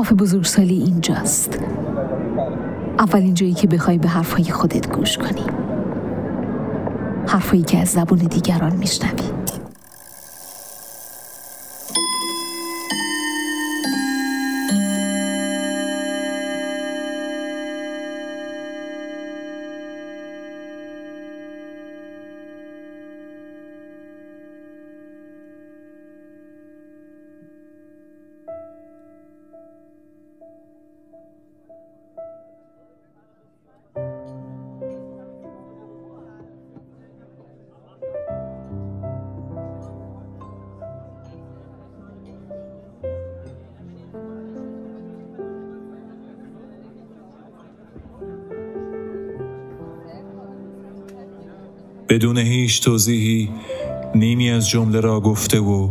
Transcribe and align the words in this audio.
کافه 0.00 0.14
بزرگسالی 0.14 0.74
اینجاست. 0.74 1.58
اولین 2.98 3.34
جایی 3.34 3.54
که 3.54 3.66
بخوای 3.66 3.98
به 3.98 4.08
حرفهای 4.08 4.44
خودت 4.44 4.92
گوش 4.92 5.18
کنی. 5.18 5.44
حرفایی 7.26 7.62
که 7.62 7.78
از 7.78 7.88
زبون 7.88 8.18
دیگران 8.18 8.76
میشنوی. 8.76 9.39
بدون 52.10 52.38
هیچ 52.38 52.82
توضیحی 52.82 53.50
نیمی 54.14 54.50
از 54.50 54.68
جمله 54.68 55.00
را 55.00 55.20
گفته 55.20 55.60
و 55.60 55.88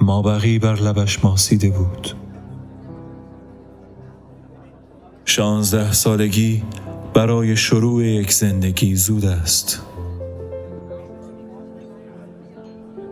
ما 0.00 0.22
بقی 0.22 0.58
بر 0.58 0.74
لبش 0.74 1.24
ماسیده 1.24 1.70
بود. 1.70 2.16
شانزده 5.24 5.92
سالگی 5.92 6.62
برای 7.14 7.56
شروع 7.56 8.04
یک 8.04 8.32
زندگی 8.32 8.94
زود 8.96 9.24
است. 9.24 9.82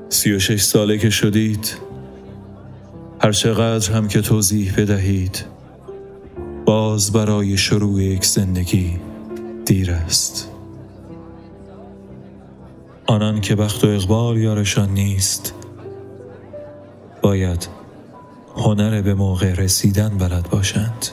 سی 0.09 0.33
و 0.33 0.39
شش 0.39 0.63
ساله 0.63 0.99
که 0.99 1.11
شدید 1.11 1.77
هر 3.21 3.33
چقدر 3.33 3.93
هم 3.93 4.09
که 4.09 4.21
توضیح 4.21 4.75
بدهید 4.77 5.45
باز 6.65 7.13
برای 7.13 7.57
شروع 7.57 8.03
یک 8.03 8.25
زندگی 8.25 8.99
دیر 9.67 9.91
است. 9.91 10.54
آنان 13.15 13.41
که 13.41 13.55
بخت 13.55 13.85
و 13.85 13.87
اقبال 13.87 14.37
یارشان 14.37 14.89
نیست. 14.89 15.55
باید 17.23 17.69
هنر 18.57 19.03
به 19.03 19.15
موقع 19.15 19.55
رسیدن 19.55 20.19
بلد 20.19 20.51
باشند. 20.51 21.07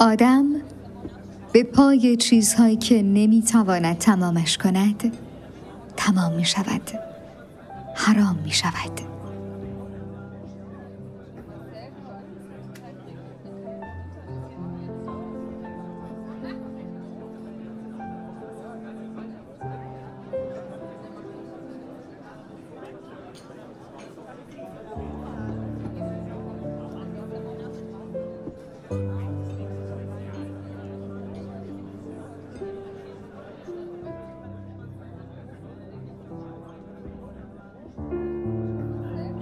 آدم 0.00 0.44
به 1.52 1.64
پای 1.64 2.16
چیزهایی 2.16 2.76
که 2.76 3.02
نمی‌تواند 3.02 3.98
تمامش 3.98 4.58
کند 4.58 5.16
تمام 5.96 6.32
می 6.32 6.44
شود 6.44 6.90
حرام 7.94 8.36
می 8.44 8.50
شود 8.52 9.09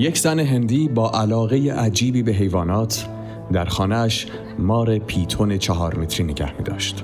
یک 0.01 0.19
زن 0.19 0.39
هندی 0.41 0.89
با 0.89 1.11
علاقه 1.11 1.73
عجیبی 1.73 2.23
به 2.23 2.33
حیوانات 2.33 3.09
در 3.53 3.65
خانهش 3.65 4.27
مار 4.59 4.99
پیتون 4.99 5.59
چهار 5.59 5.99
متری 5.99 6.25
نگه 6.25 6.59
می 6.59 6.65
داشت. 6.65 7.03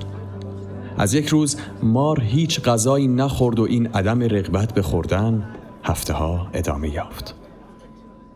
از 0.97 1.13
یک 1.13 1.27
روز 1.27 1.57
مار 1.83 2.21
هیچ 2.21 2.61
غذایی 2.61 3.07
نخورد 3.07 3.59
و 3.59 3.63
این 3.63 3.87
عدم 3.87 4.21
رغبت 4.21 4.73
به 4.73 4.81
خوردن 4.81 5.55
هفته 5.83 6.13
ها 6.13 6.47
ادامه 6.53 6.89
یافت. 6.89 7.35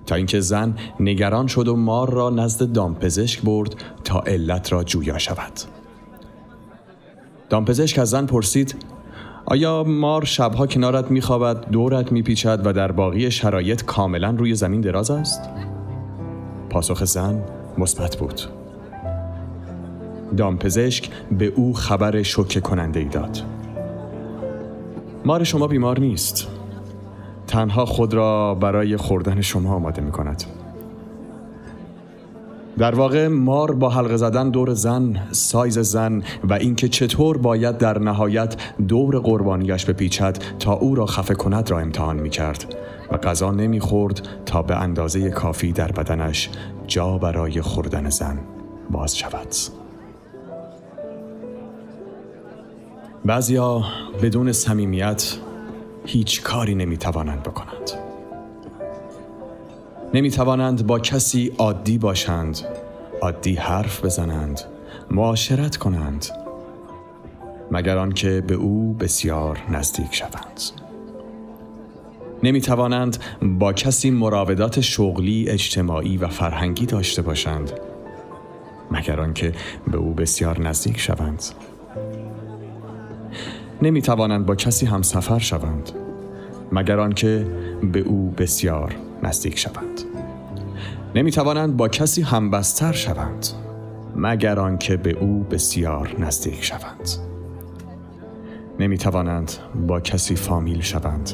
تا 0.06 0.16
اینکه 0.16 0.40
زن 0.40 0.76
نگران 1.00 1.48
شد 1.48 1.68
و 1.68 1.76
مار 1.76 2.14
را 2.14 2.30
نزد 2.30 2.72
دامپزشک 2.72 3.42
برد 3.42 3.76
تا 4.04 4.20
علت 4.20 4.72
را 4.72 4.84
جویا 4.84 5.18
شود. 5.18 5.54
دامپزشک 7.50 8.00
از 8.00 8.10
زن 8.10 8.26
پرسید 8.26 8.76
آیا 9.50 9.84
مار 9.84 10.26
شبها 10.26 10.68
کنارت 10.68 11.12
میخوابد 11.12 11.70
دورت 11.70 12.12
میپیچد 12.12 12.62
و 12.66 12.74
در 12.74 12.92
باقی 12.92 13.32
شرایط 13.32 13.84
کاملا 13.86 14.36
روی 14.38 14.56
زمین 14.56 14.82
دراز 14.82 15.12
است؟ 15.12 15.42
پاسخ 16.70 17.04
زن 17.04 17.44
مثبت 17.78 18.18
بود. 18.18 18.42
دامپزشک 20.38 21.10
به 21.32 21.46
او 21.46 21.74
خبر 21.74 22.24
شوکه 22.24 22.62
کننده 22.62 23.00
ای 23.00 23.06
داد. 23.06 23.38
مار 25.26 25.44
شما 25.44 25.68
بیمار 25.68 26.00
نیست. 26.00 26.48
تنها 27.48 27.86
خود 27.86 28.14
را 28.14 28.56
برای 28.56 28.98
خوردن 28.98 29.42
شما 29.42 29.76
آماده 29.76 30.02
می 30.02 30.12
کند 30.12 30.44
در 32.78 32.96
واقع 32.96 33.28
مار 33.28 33.72
با 33.72 33.90
حلقه 33.90 34.18
زدن 34.18 34.50
دور 34.50 34.74
زن، 34.74 35.28
سایز 35.32 35.80
زن 35.80 36.24
و 36.44 36.54
اینکه 36.54 36.88
چطور 36.88 37.38
باید 37.38 37.78
در 37.78 38.00
نهایت 38.00 38.56
دور 38.88 39.20
قربانیش 39.20 39.86
بپیچد 39.86 40.38
تا 40.60 40.74
او 40.74 40.96
را 40.96 41.06
خفه 41.06 41.36
کند 41.36 41.72
را 41.72 41.80
امتحان 41.80 42.20
می 42.20 42.30
کرد 42.30 42.76
و 43.12 43.18
غذا 43.18 43.52
نمی 43.52 43.80
خورد 43.80 44.28
تا 44.46 44.62
به 44.62 44.76
اندازه 44.76 45.30
کافی 45.30 45.72
در 45.72 45.92
بدنش 45.92 46.50
جا 46.88 47.18
برای 47.18 47.62
خوردن 47.62 48.10
زن 48.10 48.40
باز 48.90 49.18
شود. 49.18 49.56
بعضیا 53.26 53.84
بدون 54.22 54.52
صمیمیت 54.52 55.38
هیچ 56.06 56.44
کاری 56.44 56.76
نمی 56.76 56.98
توانند 56.98 57.44
بکنند. 57.44 58.09
نمی 60.14 60.32
توانند 60.32 60.88
با 60.88 61.00
کسی 61.00 61.52
عادی 61.58 61.98
باشند. 61.98 62.60
عادی 63.22 63.56
حرف 63.56 64.06
بزنند. 64.06 64.62
معاشرت 65.12 65.78
کنند. 65.78 66.26
مگر 67.72 67.98
آنکه 67.98 68.42
به 68.42 68.56
او 68.56 68.94
بسیار 68.94 69.60
نزدیک 69.72 70.16
شوند. 70.16 70.62
نمی 72.44 72.62
توانند 72.62 73.18
با 73.42 73.74
کسی 73.74 74.12
مراودات 74.12 74.82
شغلی 74.82 75.50
اجتماعی 75.50 76.18
و 76.18 76.28
فرهنگی 76.28 76.86
داشته 76.86 77.22
باشند. 77.22 77.72
مگر 78.92 79.20
آنکه 79.20 79.54
به 79.88 79.98
او 79.98 80.14
بسیار 80.14 80.62
نزدیک 80.62 81.00
شوند. 81.00 81.44
نمی 83.82 84.02
توانند 84.02 84.46
با 84.46 84.56
کسی 84.56 84.86
همسفر 84.86 85.40
شوند. 85.40 85.92
مگر 86.72 87.00
آنکه 87.00 87.46
به 87.92 88.00
او 88.00 88.34
بسیار 88.38 88.96
نزدیک 89.24 89.58
شوند. 89.58 90.02
نمی 91.16 91.32
توانند 91.32 91.78
با 91.78 91.88
کسی 91.88 92.22
همبستر 92.22 92.92
شوند 92.92 93.48
مگر 94.16 94.60
آنکه 94.60 94.98
به 94.98 95.12
او 95.12 95.44
بسیار 95.44 96.16
نزدیک 96.20 96.64
شوند. 96.64 97.10
نمی 98.80 98.98
توانند 98.98 99.52
با 99.88 100.00
کسی 100.00 100.36
فامیل 100.36 100.82
شوند 100.82 101.32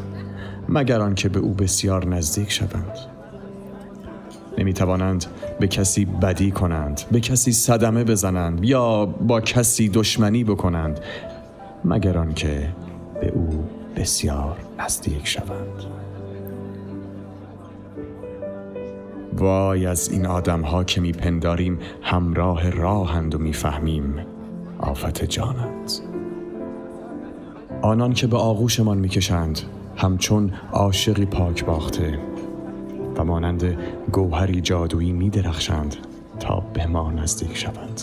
مگر 0.69 1.01
آنکه 1.01 1.29
به 1.29 1.39
او 1.39 1.53
بسیار 1.53 2.07
نزدیک 2.07 2.51
شوند. 2.51 2.97
نمی 4.57 4.73
توانند 4.73 5.25
به 5.59 5.67
کسی 5.67 6.05
بدی 6.05 6.51
کنند 6.51 7.01
به 7.11 7.19
کسی 7.19 7.51
صدمه 7.51 8.03
بزنند 8.03 8.63
یا 8.63 9.05
با 9.05 9.41
کسی 9.41 9.89
دشمنی 9.89 10.43
بکنند 10.43 10.99
مگر 11.85 12.17
آنکه 12.17 12.69
به 13.21 13.27
او 13.27 13.65
بسیار 13.95 14.57
نزدیک 14.79 15.27
شوند. 15.27 15.85
وای 19.37 19.85
از 19.85 20.11
این 20.11 20.25
آدم 20.25 20.61
ها 20.61 20.83
که 20.83 21.01
میپنداریم 21.01 21.79
همراه 22.01 22.69
راهند 22.69 23.35
و 23.35 23.37
می‌فهمیم. 23.37 24.15
آفت 24.79 25.25
جانند 25.25 25.91
آنان 27.81 28.13
که 28.13 28.27
به 28.27 28.37
آغوشمان 28.37 28.97
می‌کشند 28.97 29.59
همچون 29.95 30.53
عاشقی 30.71 31.25
پاک 31.25 31.65
باخته 31.65 32.19
و 33.17 33.23
مانند 33.23 33.77
گوهری 34.11 34.61
جادویی 34.61 35.11
میدرخشند 35.11 35.95
تا 36.39 36.63
به 36.73 36.87
ما 36.87 37.11
نزدیک 37.11 37.57
شوند. 37.57 38.01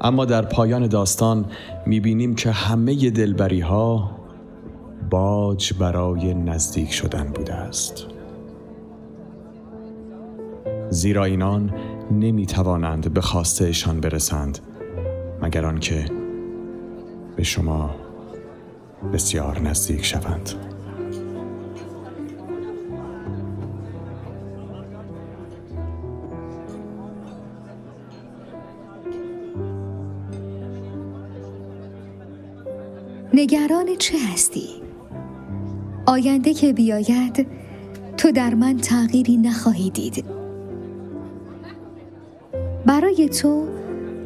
اما 0.00 0.24
در 0.24 0.42
پایان 0.42 0.86
داستان 0.86 1.44
می‌بینیم 1.86 2.34
که 2.34 2.50
همه 2.50 3.10
دلبری 3.10 3.60
ها 3.60 4.10
باج 5.10 5.72
برای 5.72 6.34
نزدیک 6.34 6.92
شدن 6.92 7.32
بوده 7.34 7.54
است. 7.54 8.06
زیرا 10.90 11.24
اینان 11.24 11.74
نمی 12.10 12.46
توانند 12.46 13.14
به 13.14 13.20
خواستهشان 13.20 14.00
برسند 14.00 14.58
مگر 15.42 15.66
آنکه 15.66 16.04
به 17.36 17.42
شما 17.42 17.94
بسیار 19.12 19.60
نزدیک 19.60 20.04
شوند 20.04 20.50
نگران 33.34 33.86
چه 33.98 34.18
هستی؟ 34.32 34.68
آینده 36.06 36.54
که 36.54 36.72
بیاید 36.72 37.46
تو 38.16 38.30
در 38.32 38.54
من 38.54 38.76
تغییری 38.76 39.36
نخواهی 39.36 39.90
دید 39.90 40.24
برای 42.88 43.28
تو 43.28 43.68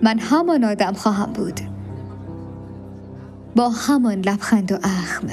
من 0.02 0.18
همان 0.18 0.64
آدم 0.64 0.92
خواهم 0.92 1.32
بود. 1.32 1.60
با 3.56 3.68
همان 3.68 4.18
لبخند 4.18 4.72
و 4.72 4.78
اخم 4.82 5.26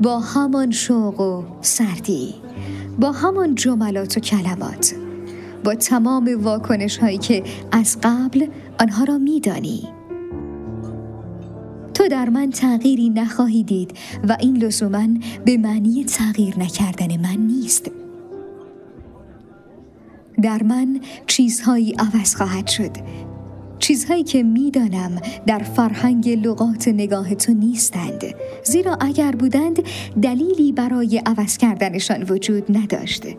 با 0.00 0.20
همان 0.20 0.70
شوق 0.70 1.20
و 1.20 1.42
سردی 1.60 2.34
با 2.98 3.12
همان 3.12 3.54
جملات 3.54 4.16
و 4.16 4.20
کلمات 4.20 4.94
با 5.64 5.74
تمام 5.74 6.42
واکنش 6.42 6.98
هایی 6.98 7.18
که 7.18 7.42
از 7.72 7.98
قبل 8.02 8.46
آنها 8.80 9.04
را 9.04 9.18
میدانی. 9.18 9.88
تو 11.94 12.08
در 12.08 12.28
من 12.28 12.50
تغییری 12.50 13.10
نخواهی 13.10 13.62
دید 13.62 13.96
و 14.28 14.36
این 14.40 14.56
لزوما 14.56 15.06
به 15.44 15.56
معنی 15.56 16.04
تغییر 16.04 16.58
نکردن 16.58 17.20
من 17.20 17.36
نیست. 17.46 18.01
در 20.42 20.62
من 20.62 21.00
چیزهایی 21.26 21.94
عوض 21.98 22.34
خواهد 22.34 22.68
شد. 22.68 22.90
چیزهایی 23.78 24.22
که 24.22 24.42
می‌دانم 24.42 25.20
در 25.46 25.58
فرهنگ 25.58 26.28
لغات 26.28 26.88
نگاه 26.88 27.34
تو 27.34 27.52
نیستند 27.52 28.24
زیرا 28.64 28.96
اگر 29.00 29.32
بودند 29.32 29.82
دلیلی 30.22 30.72
برای 30.72 31.22
عوض 31.26 31.56
کردنشان 31.56 32.22
وجود 32.22 32.76
نداشته 32.78 33.36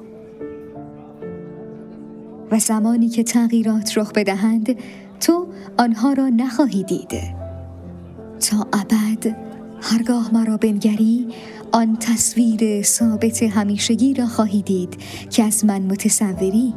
و 2.51 2.59
زمانی 2.59 3.09
که 3.09 3.23
تغییرات 3.23 3.97
رخ 3.97 4.11
بدهند 4.11 4.75
تو 5.19 5.47
آنها 5.77 6.13
را 6.13 6.29
نخواهی 6.29 6.83
دیده 6.83 7.35
تا 8.39 8.67
ابد 8.73 9.35
هرگاه 9.81 10.33
مرا 10.33 10.57
بنگری 10.57 11.27
آن 11.73 11.97
تصویر 11.99 12.81
ثابت 12.81 13.43
همیشگی 13.43 14.13
را 14.13 14.25
خواهی 14.25 14.61
دید 14.61 14.97
که 15.29 15.43
از 15.43 15.65
من 15.65 15.81
متصوری. 15.81 16.73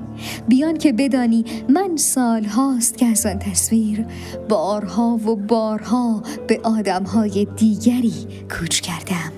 بیان 0.49 0.79
که 0.79 0.93
بدانی 0.93 1.45
من 1.69 1.97
سال 1.97 2.45
هاست 2.45 2.99
که 2.99 3.07
از 3.07 3.27
آن 3.27 3.39
تصویر 3.39 4.07
بارها 4.49 5.21
و 5.27 5.37
بارها 5.37 6.23
به 6.49 6.61
آدمهای 6.63 7.47
دیگری 7.57 8.27
کوچ 8.51 8.81
کردم. 8.81 9.36